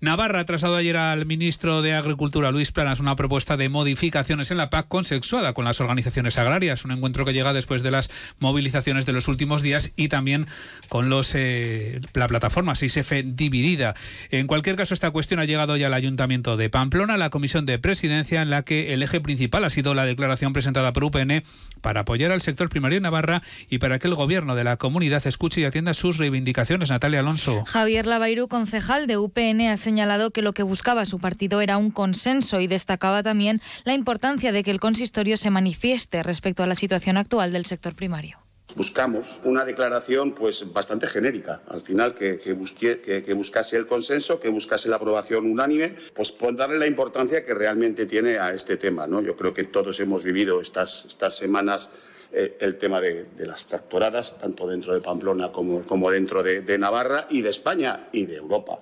Navarra 0.03 0.41
ha 0.41 0.45
trasladado 0.45 0.79
ayer 0.79 0.97
al 0.97 1.25
ministro 1.25 1.81
de 1.81 1.93
Agricultura, 1.93 2.51
Luis 2.51 2.73
Planas, 2.73 2.99
una 2.99 3.15
propuesta 3.15 3.55
de 3.55 3.69
modificaciones 3.69 4.51
en 4.51 4.57
la 4.57 4.69
PAC 4.69 4.89
consensuada 4.89 5.53
con 5.53 5.63
las 5.63 5.79
organizaciones 5.79 6.37
agrarias. 6.37 6.83
Un 6.83 6.91
encuentro 6.91 7.23
que 7.23 7.31
llega 7.31 7.53
después 7.53 7.83
de 7.83 7.91
las 7.91 8.09
movilizaciones 8.41 9.05
de 9.05 9.13
los 9.13 9.29
últimos 9.29 9.61
días 9.61 9.93
y 9.95 10.09
también 10.09 10.47
con 10.89 11.07
los 11.07 11.33
eh, 11.35 12.01
la 12.15 12.27
plataforma 12.27 12.73
6F 12.73 13.33
dividida. 13.33 13.95
En 14.29 14.45
cualquier 14.47 14.75
caso, 14.75 14.93
esta 14.93 15.09
cuestión 15.11 15.39
ha 15.39 15.45
llegado 15.45 15.77
ya 15.77 15.87
al 15.87 15.93
Ayuntamiento 15.93 16.57
de 16.57 16.69
Pamplona, 16.69 17.15
la 17.15 17.29
Comisión 17.29 17.65
de 17.65 17.79
Presidencia, 17.79 18.41
en 18.41 18.49
la 18.49 18.63
que 18.63 18.91
el 18.91 19.03
eje 19.03 19.21
principal 19.21 19.63
ha 19.63 19.69
sido 19.69 19.93
la 19.93 20.03
declaración 20.03 20.51
presentada 20.51 20.91
por 20.91 21.05
UPN 21.05 21.45
para 21.79 22.01
apoyar 22.01 22.33
al 22.33 22.41
sector 22.41 22.67
primario 22.67 22.97
en 22.97 23.03
Navarra 23.03 23.41
y 23.69 23.77
para 23.77 23.99
que 23.99 24.09
el 24.09 24.15
gobierno 24.15 24.53
de 24.55 24.65
la 24.65 24.75
comunidad 24.75 25.25
escuche 25.25 25.61
y 25.61 25.63
atienda 25.63 25.93
sus 25.93 26.17
reivindicaciones. 26.17 26.89
Natalia 26.89 27.21
Alonso. 27.21 27.63
Javier 27.63 28.05
Lavairu, 28.05 28.49
concejal 28.49 29.07
de 29.07 29.15
UPN, 29.15 29.61
ha 29.69 29.77
señalado 29.77 29.92
que 30.33 30.41
lo 30.41 30.53
que 30.53 30.63
buscaba 30.63 31.05
su 31.05 31.19
partido 31.19 31.61
era 31.61 31.77
un 31.77 31.91
consenso 31.91 32.59
y 32.59 32.67
destacaba 32.67 33.23
también 33.23 33.61
la 33.83 33.93
importancia 33.93 34.51
de 34.51 34.63
que 34.63 34.71
el 34.71 34.79
consistorio 34.79 35.37
se 35.37 35.49
manifieste 35.49 36.23
respecto 36.23 36.63
a 36.63 36.67
la 36.67 36.75
situación 36.75 37.17
actual 37.17 37.51
del 37.51 37.65
sector 37.65 37.95
primario 37.95 38.39
buscamos 38.75 39.37
una 39.43 39.65
declaración 39.65 40.33
pues 40.33 40.73
bastante 40.73 41.07
genérica, 41.07 41.61
al 41.67 41.81
final 41.81 42.15
que, 42.15 42.39
que, 42.39 43.33
buscase 43.33 43.77
el 43.77 43.85
consenso, 43.85 44.39
que 44.39 44.49
buscase 44.49 44.89
la 44.89 44.95
aprobación 44.95 45.45
unánime, 45.45 45.95
pues 46.15 46.31
por 46.31 46.55
darle 46.55 46.79
la 46.79 46.87
importancia 46.87 47.45
que 47.45 47.53
realmente 47.53 48.05
tiene 48.05 48.39
a 48.39 48.51
este 48.51 48.77
tema. 48.77 49.05
¿no? 49.05 49.21
Yo 49.21 49.35
creo 49.35 49.53
que 49.53 49.65
todos 49.65 49.99
hemos 49.99 50.23
vivido 50.23 50.61
estas, 50.61 51.05
estas 51.05 51.37
semanas 51.37 51.89
eh, 52.31 52.57
el 52.61 52.77
tema 52.77 52.99
de, 52.99 53.27
las 53.45 53.67
tractoradas, 53.67 54.39
tanto 54.39 54.67
dentro 54.67 54.93
de 54.93 55.01
Pamplona 55.01 55.51
como, 55.51 55.83
como 55.83 56.09
dentro 56.09 56.41
de 56.41 56.77
Navarra 56.77 57.27
y 57.29 57.41
de 57.41 57.49
España 57.49 58.07
y 58.11 58.25
de 58.25 58.37
Europa. 58.37 58.79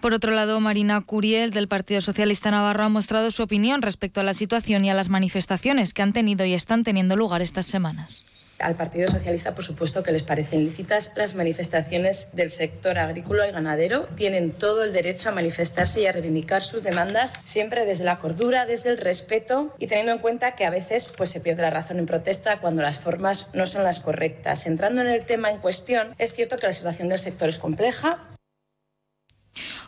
Por 0.00 0.14
otro 0.14 0.32
lado, 0.32 0.60
Marina 0.60 1.00
Curiel, 1.00 1.50
del 1.50 1.68
Partido 1.68 2.00
Socialista 2.00 2.50
Navarro, 2.50 2.84
ha 2.84 2.88
mostrado 2.88 3.30
su 3.30 3.42
opinión 3.42 3.82
respecto 3.82 4.20
a 4.20 4.24
la 4.24 4.34
situación 4.34 4.84
y 4.84 4.90
a 4.90 4.94
las 4.94 5.08
manifestaciones 5.08 5.94
que 5.94 6.02
han 6.02 6.12
tenido 6.12 6.44
y 6.44 6.54
están 6.54 6.84
teniendo 6.84 7.16
lugar 7.16 7.42
estas 7.42 7.66
semanas. 7.66 8.24
Al 8.58 8.74
Partido 8.74 9.10
Socialista, 9.10 9.54
por 9.54 9.64
supuesto, 9.64 10.02
que 10.02 10.12
les 10.12 10.22
parecen 10.22 10.64
lícitas 10.64 11.12
las 11.14 11.34
manifestaciones 11.34 12.30
del 12.32 12.48
sector 12.48 12.98
agrícola 12.98 13.46
y 13.46 13.52
ganadero. 13.52 14.06
Tienen 14.14 14.50
todo 14.50 14.82
el 14.82 14.94
derecho 14.94 15.28
a 15.28 15.32
manifestarse 15.32 16.00
y 16.00 16.06
a 16.06 16.12
reivindicar 16.12 16.62
sus 16.62 16.82
demandas, 16.82 17.34
siempre 17.44 17.84
desde 17.84 18.04
la 18.04 18.16
cordura, 18.16 18.64
desde 18.64 18.90
el 18.90 18.96
respeto 18.96 19.74
y 19.78 19.88
teniendo 19.88 20.12
en 20.12 20.18
cuenta 20.20 20.56
que 20.56 20.64
a 20.64 20.70
veces 20.70 21.12
pues, 21.14 21.30
se 21.30 21.40
pierde 21.40 21.62
la 21.62 21.70
razón 21.70 21.98
en 21.98 22.06
protesta 22.06 22.60
cuando 22.60 22.80
las 22.80 22.98
formas 22.98 23.48
no 23.52 23.66
son 23.66 23.84
las 23.84 24.00
correctas. 24.00 24.66
Entrando 24.66 25.02
en 25.02 25.08
el 25.08 25.26
tema 25.26 25.50
en 25.50 25.58
cuestión, 25.58 26.14
es 26.16 26.32
cierto 26.32 26.56
que 26.56 26.66
la 26.66 26.72
situación 26.72 27.08
del 27.08 27.18
sector 27.18 27.50
es 27.50 27.58
compleja, 27.58 28.35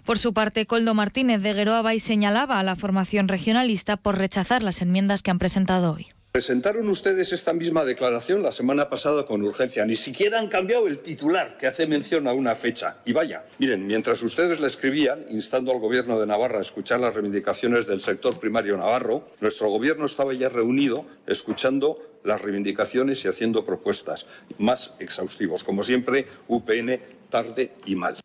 por 0.05 0.19
su 0.19 0.33
parte, 0.33 0.67
Coldo 0.67 0.95
Martínez 0.95 1.43
de 1.43 1.53
Gueroa 1.53 1.83
señalaba 1.99 2.59
a 2.59 2.63
la 2.63 2.77
formación 2.77 3.29
regionalista 3.29 3.97
por 3.97 4.19
rechazar 4.19 4.63
las 4.63 4.83
enmiendas 4.83 5.23
que 5.23 5.31
han 5.31 5.39
presentado 5.39 5.93
hoy. 5.95 6.09
Presentaron 6.31 6.89
ustedes 6.89 7.33
esta 7.33 7.55
misma 7.55 7.85
declaración 7.85 8.43
la 8.43 8.53
semana 8.53 8.91
pasada 8.91 9.25
con 9.25 9.43
urgencia. 9.43 9.85
Ni 9.87 9.97
siquiera 9.97 10.39
han 10.39 10.49
cambiado 10.49 10.87
el 10.87 10.99
titular 10.99 11.57
que 11.57 11.67
hace 11.67 11.87
mención 11.87 12.29
a 12.29 12.33
una 12.35 12.55
fecha. 12.55 12.99
Y 13.07 13.13
vaya, 13.13 13.45
miren, 13.59 13.87
mientras 13.87 14.23
ustedes 14.23 14.61
la 14.61 14.67
escribían, 14.67 15.25
instando 15.31 15.73
al 15.73 15.81
Gobierno 15.81 16.21
de 16.21 16.27
Navarra 16.27 16.59
a 16.59 16.61
escuchar 16.61 17.01
las 17.01 17.15
reivindicaciones 17.15 17.87
del 17.87 18.01
sector 18.01 18.39
primario 18.39 18.77
navarro, 18.77 19.27
nuestro 19.41 19.71
Gobierno 19.71 20.05
estaba 20.05 20.35
ya 20.35 20.51
reunido 20.51 21.07
escuchando 21.27 21.99
las 22.25 22.43
reivindicaciones 22.43 23.25
y 23.25 23.29
haciendo 23.29 23.65
propuestas 23.65 24.27
más 24.59 24.93
exhaustivos. 25.01 25.65
Como 25.65 25.83
siempre, 25.83 26.27
UPN 26.47 27.01
tarde 27.31 27.73
y 27.87 27.97
mal. 27.97 28.19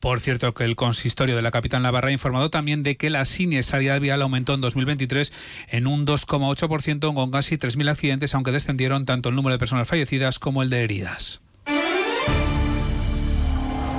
Por 0.00 0.20
cierto, 0.20 0.52
que 0.52 0.64
el 0.64 0.76
consistorio 0.76 1.36
de 1.36 1.42
la 1.42 1.50
capital 1.50 1.82
Navarra 1.82 2.08
ha 2.08 2.12
informado 2.12 2.50
también 2.50 2.82
de 2.82 2.96
que 2.96 3.10
la 3.10 3.24
siniestralidad 3.24 4.00
vial 4.00 4.22
aumentó 4.22 4.54
en 4.54 4.60
2023 4.60 5.32
en 5.68 5.86
un 5.86 6.06
2,8% 6.06 7.14
con 7.14 7.30
casi 7.30 7.56
3.000 7.56 7.90
accidentes, 7.90 8.34
aunque 8.34 8.52
descendieron 8.52 9.06
tanto 9.06 9.30
el 9.30 9.34
número 9.34 9.54
de 9.54 9.58
personas 9.58 9.88
fallecidas 9.88 10.38
como 10.38 10.62
el 10.62 10.70
de 10.70 10.84
heridas. 10.84 11.40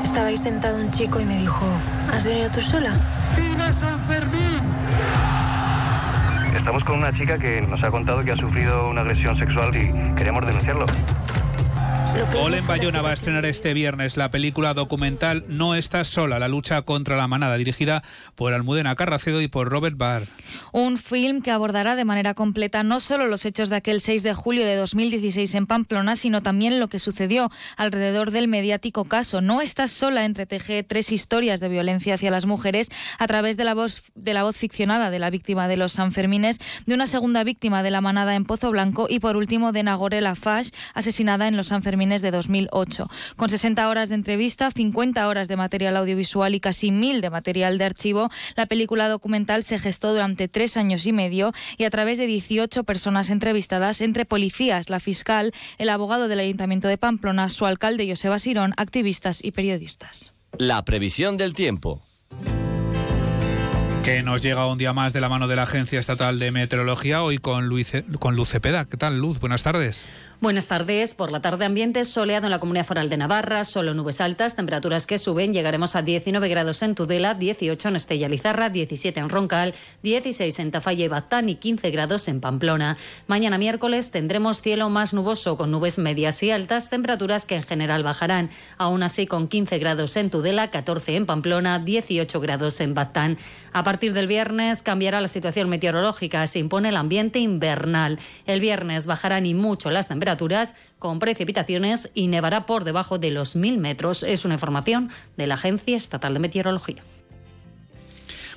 Estabais 0.03 0.39
sentado 0.39 0.77
un 0.77 0.91
chico 0.91 1.19
y 1.19 1.25
me 1.25 1.37
dijo, 1.39 1.65
¿has 2.11 2.25
venido 2.25 2.49
tú 2.51 2.61
sola? 2.61 2.93
¡Viva 3.35 3.73
San 3.73 4.01
Fermín! 4.03 4.37
Estamos 6.55 6.83
con 6.83 6.99
una 6.99 7.13
chica 7.13 7.37
que 7.37 7.61
nos 7.61 7.83
ha 7.83 7.91
contado 7.91 8.23
que 8.23 8.31
ha 8.31 8.35
sufrido 8.35 8.89
una 8.89 9.01
agresión 9.01 9.37
sexual 9.37 9.75
y 9.75 10.15
queremos 10.15 10.45
denunciarlo. 10.45 10.85
Olen 12.17 12.65
Bayona 12.65 13.03
va 13.03 13.11
a 13.11 13.13
estrenar 13.13 13.45
este 13.45 13.75
viernes 13.75 14.17
la 14.17 14.31
película 14.31 14.73
documental 14.73 15.43
No 15.47 15.75
estás 15.75 16.07
sola, 16.07 16.39
la 16.39 16.47
lucha 16.47 16.81
contra 16.81 17.15
la 17.15 17.27
manada, 17.27 17.57
dirigida 17.57 18.01
por 18.33 18.53
Almudena 18.53 18.95
Carracedo 18.95 19.39
y 19.41 19.47
por 19.47 19.69
Robert 19.69 19.97
Barr. 19.97 20.23
Un 20.71 20.97
film 20.97 21.41
que 21.43 21.51
abordará 21.51 21.95
de 21.95 22.05
manera 22.05 22.33
completa 22.33 22.81
no 22.81 22.99
solo 22.99 23.27
los 23.27 23.45
hechos 23.45 23.69
de 23.69 23.75
aquel 23.75 24.01
6 24.01 24.23
de 24.23 24.33
julio 24.33 24.65
de 24.65 24.75
2016 24.75 25.53
en 25.53 25.67
Pamplona, 25.67 26.15
sino 26.15 26.41
también 26.41 26.79
lo 26.79 26.87
que 26.87 26.97
sucedió 26.97 27.51
alrededor 27.75 28.31
del 28.31 28.47
mediático 28.47 29.05
caso. 29.05 29.41
No 29.41 29.61
estás 29.61 29.91
sola 29.91 30.25
entreteje 30.25 30.81
tres 30.81 31.11
historias 31.11 31.59
de 31.59 31.69
violencia 31.69 32.15
hacia 32.15 32.31
las 32.31 32.47
mujeres 32.47 32.89
a 33.19 33.27
través 33.27 33.57
de 33.57 33.63
la 33.63 33.75
voz 33.75 34.03
de 34.15 34.33
la 34.33 34.43
voz 34.43 34.57
ficcionada 34.57 35.11
de 35.11 35.19
la 35.19 35.29
víctima 35.29 35.67
de 35.67 35.77
los 35.77 35.91
Sanfermines, 35.93 36.57
de 36.87 36.95
una 36.95 37.05
segunda 37.05 37.43
víctima 37.43 37.83
de 37.83 37.91
la 37.91 38.01
manada 38.01 38.33
en 38.33 38.45
Pozo 38.45 38.71
Blanco 38.71 39.05
y 39.07 39.19
por 39.19 39.37
último 39.37 39.71
de 39.71 39.83
Nagore 39.83 40.21
Lafash, 40.21 40.69
asesinada 40.95 41.47
en 41.47 41.57
los 41.57 41.67
Sanfermines 41.67 42.06
de 42.07 42.31
2008. 42.31 43.09
Con 43.35 43.49
60 43.49 43.87
horas 43.89 44.09
de 44.09 44.15
entrevista, 44.15 44.71
50 44.71 45.27
horas 45.27 45.47
de 45.47 45.57
material 45.57 45.97
audiovisual 45.97 46.55
y 46.55 46.59
casi 46.59 46.89
1.000 46.89 47.21
de 47.21 47.29
material 47.29 47.77
de 47.77 47.85
archivo, 47.85 48.29
la 48.55 48.65
película 48.65 49.09
documental 49.09 49.63
se 49.63 49.79
gestó 49.79 50.13
durante 50.13 50.47
tres 50.47 50.77
años 50.77 51.05
y 51.05 51.13
medio 51.13 51.53
y 51.77 51.83
a 51.83 51.89
través 51.89 52.17
de 52.17 52.25
18 52.25 52.83
personas 52.83 53.29
entrevistadas 53.29 54.01
entre 54.01 54.25
policías, 54.25 54.89
la 54.89 54.99
fiscal, 54.99 55.51
el 55.77 55.89
abogado 55.89 56.27
del 56.27 56.39
Ayuntamiento 56.39 56.87
de 56.87 56.97
Pamplona, 56.97 57.49
su 57.49 57.65
alcalde 57.65 58.07
Joseba 58.07 58.39
Sirón, 58.39 58.73
activistas 58.77 59.43
y 59.43 59.51
periodistas. 59.51 60.31
La 60.57 60.83
previsión 60.85 61.37
del 61.37 61.53
tiempo 61.53 62.01
que 64.07 64.23
nos 64.23 64.41
llega 64.41 64.65
un 64.67 64.77
día 64.77 64.93
más 64.93 65.11
de 65.11 65.19
la 65.19 65.27
mano 65.27 65.49
de 65.49 65.57
la 65.57 65.63
Agencia 65.63 65.99
Estatal 65.99 66.39
de 66.39 66.49
Meteorología, 66.51 67.23
hoy 67.23 67.39
con, 67.39 67.67
Luis, 67.67 67.91
con 68.19 68.37
Luz 68.37 68.47
Cepeda. 68.47 68.85
¿Qué 68.85 68.95
tal, 68.95 69.19
Luz? 69.19 69.37
Buenas 69.41 69.63
tardes. 69.63 70.05
Buenas 70.39 70.67
tardes. 70.67 71.15
Por 71.15 71.31
la 71.31 71.41
tarde 71.41 71.65
ambiente 71.65 72.05
soleado 72.05 72.45
en 72.45 72.51
la 72.51 72.59
Comunidad 72.59 72.85
Foral 72.85 73.09
de 73.09 73.17
Navarra, 73.17 73.63
solo 73.63 73.95
nubes 73.95 74.21
altas, 74.21 74.55
temperaturas 74.55 75.07
que 75.07 75.17
suben. 75.17 75.51
Llegaremos 75.51 75.95
a 75.95 76.03
19 76.03 76.47
grados 76.47 76.83
en 76.83 76.93
Tudela, 76.93 77.33
18 77.33 77.87
en 77.87 77.95
Estella 77.95 78.29
Lizarra, 78.29 78.69
17 78.69 79.19
en 79.19 79.29
Roncal, 79.29 79.73
16 80.03 80.59
en 80.59 80.69
Tafalla 80.69 81.05
y 81.05 81.07
Batán 81.07 81.49
y 81.49 81.55
15 81.55 81.89
grados 81.89 82.27
en 82.27 82.39
Pamplona. 82.39 82.97
Mañana 83.25 83.57
miércoles 83.57 84.11
tendremos 84.11 84.61
cielo 84.61 84.91
más 84.91 85.15
nuboso 85.15 85.57
con 85.57 85.71
nubes 85.71 85.97
medias 85.97 86.43
y 86.43 86.51
altas, 86.51 86.91
temperaturas 86.91 87.47
que 87.47 87.55
en 87.55 87.63
general 87.63 88.03
bajarán. 88.03 88.51
Aún 88.77 89.01
así 89.01 89.25
con 89.25 89.47
15 89.47 89.79
grados 89.79 90.15
en 90.17 90.29
Tudela, 90.29 90.69
14 90.69 91.15
en 91.15 91.25
Pamplona, 91.25 91.79
18 91.79 92.39
grados 92.39 92.79
en 92.79 92.93
Batán. 92.93 93.39
A 93.73 93.81
partir 93.81 94.13
del 94.13 94.27
viernes 94.27 94.83
cambiará 94.83 95.19
la 95.19 95.29
situación 95.29 95.67
meteorológica, 95.67 96.45
se 96.45 96.59
impone 96.59 96.89
el 96.89 96.95
ambiente 96.95 97.39
invernal. 97.39 98.19
El 98.45 98.59
viernes 98.59 99.07
bajarán 99.07 99.47
y 99.47 99.55
mucho 99.55 99.89
las 99.89 100.07
temperaturas 100.07 100.26
temperaturas 100.27 100.75
con 100.99 101.19
precipitaciones 101.19 102.09
y 102.13 102.27
nevará 102.27 102.65
por 102.65 102.83
debajo 102.83 103.17
de 103.17 103.31
los 103.31 103.55
1.000 103.55 103.77
metros. 103.77 104.23
Es 104.23 104.43
una 104.43 104.55
información 104.55 105.09
de 105.37 105.47
la 105.47 105.53
Agencia 105.53 105.95
Estatal 105.95 106.33
de 106.33 106.39
Meteorología. 106.39 107.01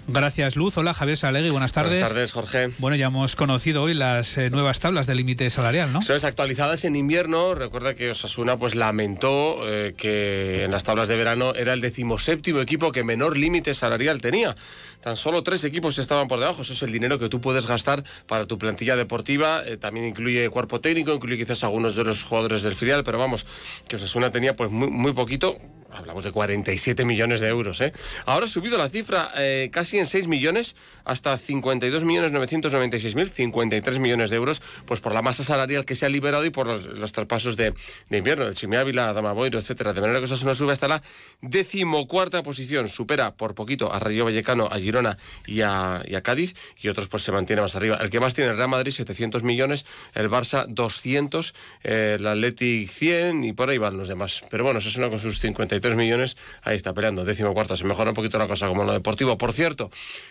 Gracias, 0.09 0.57
Luz. 0.57 0.77
Hola, 0.77 0.95
Javier 0.95 1.17
Salegui. 1.17 1.51
Buenas 1.51 1.73
tardes. 1.73 1.93
Buenas 1.93 2.09
tardes, 2.09 2.33
Jorge. 2.33 2.71
Bueno, 2.79 2.97
ya 2.97 3.07
hemos 3.07 3.37
conocido 3.37 3.83
hoy 3.83 3.95
las 3.95 4.37
eh, 4.39 4.51
nuevas 4.51 4.81
tablas 4.81 5.07
de 5.07 5.15
límite 5.15 5.49
salarial, 5.51 5.93
¿no? 5.93 6.03
Son 6.03 6.19
actualizadas 6.25 6.85
en 6.85 6.97
invierno. 6.97 7.55
Recuerda 7.55 7.95
que 7.95 8.11
Osasuna 8.11 8.57
pues 8.57 8.75
lamentó 8.75 9.61
eh, 9.69 9.95
que 9.97 10.65
en 10.65 10.71
las 10.71 10.85
tablas 10.85 11.09
de 11.09 11.17
verano 11.17 11.55
era 11.55 11.73
el 11.73 11.81
decimoséptimo 11.81 12.61
equipo 12.61 12.93
que 12.93 13.05
menor 13.05 13.37
límite 13.37 13.75
salarial 13.75 14.21
tenía. 14.21 14.55
Tan 15.01 15.17
solo 15.17 15.43
tres 15.43 15.65
equipos 15.65 15.99
estaban 15.99 16.29
por 16.29 16.41
debajo. 16.41 16.63
Eso 16.63 16.73
es 16.73 16.83
el 16.83 16.93
dinero 16.93 17.19
que 17.19 17.29
tú 17.29 17.41
puedes 17.41 17.67
gastar 17.67 18.05
para 18.27 18.47
tu 18.47 18.59
plantilla 18.59 18.97
deportiva. 18.97 19.63
Eh, 19.65 19.77
también 19.77 20.07
incluye 20.07 20.49
cuerpo 20.51 20.81
técnico, 20.81 21.13
incluye 21.13 21.39
quizás 21.39 21.65
algunos 21.65 21.95
de 21.97 22.05
los 22.05 22.25
jugadores 22.25 22.63
del 22.63 22.75
filial, 22.75 23.05
pero 23.05 23.19
vamos, 23.19 23.47
que 23.89 23.97
Osasuna 23.97 24.31
tenía 24.31 24.57
pues 24.57 24.71
muy, 24.71 24.89
muy 24.89 25.13
poquito 25.13 25.59
Hablamos 25.93 26.25
de 26.25 26.33
47 26.33 27.05
millones 27.05 27.41
de 27.41 27.49
euros. 27.49 27.81
¿eh? 27.81 27.93
Ahora 28.27 28.47
ha 28.47 28.49
subido 28.49 28.79
la 28.79 28.89
cifra 28.89 29.33
eh, 29.37 29.71
casi 29.73 29.99
en 29.99 30.07
6 30.07 30.29
millones 30.29 30.77
hasta 31.05 31.37
52 31.37 32.05
millones 32.05 32.33
996 32.33 33.15
mil, 33.15 33.29
53 33.29 33.99
millones 33.99 34.31
de 34.31 34.37
euros, 34.37 34.63
pues 34.85 35.01
por 35.01 35.15
la 35.15 35.23
masa 35.23 35.43
salarial 35.43 35.85
que 35.85 35.95
se 35.95 36.07
ha 36.07 36.09
liberado 36.09 36.45
y 36.45 36.51
por 36.51 36.67
los, 36.67 37.13
traspasos 37.13 37.57
de, 37.57 37.75
invierno, 38.11 38.47
el 38.47 38.55
Chimi 38.55 38.77
Ávila, 38.77 39.13
Damaboiro, 39.13 39.59
etcétera. 39.59 39.93
De 39.93 40.01
manera 40.01 40.21
que 40.21 40.29
no 40.29 40.55
sube 40.55 40.73
hasta 40.73 40.89
la 40.89 41.03
decimocuarta 41.41 42.43
posición. 42.43 42.89
Supera 42.89 43.35
por 43.35 43.55
poquito 43.55 43.93
a 43.93 43.99
Rayo 43.99 44.25
Vallecano, 44.25 44.67
a 44.71 44.79
Girona 44.79 45.19
y 45.47 45.63
a, 45.63 46.03
Cádiz 46.23 46.55
y 46.81 46.89
otros 46.89 47.09
pues 47.09 47.23
se 47.23 47.33
mantiene 47.33 47.63
más 47.63 47.75
arriba. 47.77 47.97
El 48.01 48.11
que 48.11 48.21
más 48.21 48.35
tiene 48.35 48.51
el 48.51 48.57
Real 48.57 48.69
Madrid, 48.69 48.93
700 48.93 49.43
millones, 49.43 49.87
el 50.15 50.31
Barça 50.31 50.67
200, 50.69 51.55
el 51.83 52.27
Athletic 52.27 52.91
100 52.91 53.45
y 53.45 53.53
por 53.53 53.71
ahí 53.71 53.79
van 53.79 53.97
los 53.97 54.09
demás. 54.09 54.45
Pero 54.51 54.65
bueno, 54.65 54.79
eso 54.79 54.89
es 54.89 54.97
una 54.97 55.09
con 55.09 55.19
sus 55.19 55.41
53 55.41 55.80
3 55.81 55.97
millones, 55.97 56.37
ahí 56.63 56.77
está 56.77 56.95
peleando, 56.95 57.25
décimo 57.25 57.55
cuarto. 57.55 57.77
Se 57.77 57.85
mejora 57.85 58.11
un 58.11 58.15
poquito 58.15 58.39
la 58.39 58.47
cosa 58.47 58.69
como 58.69 58.85
lo 58.85 58.93
deportivo. 58.93 59.39
Por 59.39 59.53
cierto, 59.53 59.91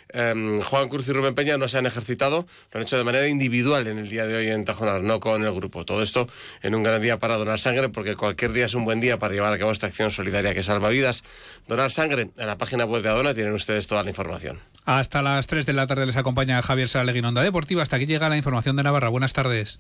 em, 0.10 0.62
Juan 0.62 0.90
Cruz 0.90 1.08
y 1.08 1.14
Rubén 1.14 1.36
Peña 1.36 1.58
no 1.58 1.68
se 1.68 1.78
han 1.78 1.86
ejercitado, 1.86 2.48
lo 2.72 2.78
han 2.78 2.84
hecho 2.84 2.98
de 2.98 3.04
manera 3.04 3.28
individual 3.28 3.88
en 3.88 3.98
el 3.98 4.10
día 4.10 4.26
de 4.26 4.36
hoy 4.36 4.50
en 4.50 4.66
Tajonar, 4.66 5.02
no 5.02 5.20
con 5.20 5.44
el 5.44 5.54
grupo. 5.54 5.86
Todo 5.86 6.02
esto 6.02 6.28
en 6.62 6.76
un 6.76 6.84
gran 6.84 7.02
día 7.02 7.20
para 7.20 7.38
donar 7.38 7.60
sangre, 7.60 7.90
porque 7.90 8.16
cualquier 8.16 8.54
día 8.54 8.66
es 8.66 8.74
un 8.74 8.86
buen 8.86 9.00
día 9.00 9.20
para 9.20 9.34
llevar 9.34 9.54
a 9.54 9.58
cabo 9.58 9.72
esta 9.72 9.88
acción 9.88 10.12
solidaria 10.12 10.54
que 10.54 10.64
salva 10.64 10.90
vidas. 10.90 11.24
Donar 11.68 11.92
sangre 11.92 12.30
en 12.38 12.48
la 12.48 12.58
página 12.58 12.86
web 12.86 13.02
de 13.02 13.10
Adona 13.10 13.34
tienen 13.34 13.54
ustedes 13.54 13.88
toda 13.88 14.04
la 14.04 14.10
información. 14.10 14.60
Hasta 14.86 15.22
las 15.22 15.48
3 15.48 15.66
de 15.66 15.74
la 15.74 15.88
tarde 15.88 16.06
les 16.06 16.18
acompaña 16.18 16.62
Javier 16.62 16.90
Salegui 16.90 17.20
Onda 17.20 17.44
Deportiva. 17.44 17.84
Hasta 17.84 17.98
aquí 17.98 18.06
llega 18.06 18.30
la 18.30 18.38
información 18.38 18.76
de 18.76 18.84
Navarra. 18.84 19.10
Buenas 19.10 19.34
tardes. 19.34 19.80